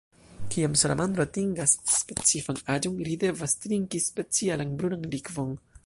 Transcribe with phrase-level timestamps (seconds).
[0.53, 5.55] Kiam salamandro atingas specifan aĝon, ri devas trinki specialan brunan likvon.